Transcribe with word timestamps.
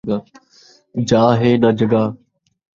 جاہ 1.09 1.31
ہے 1.39 1.49
ناں 1.61 1.73
جاگہ 1.77 2.03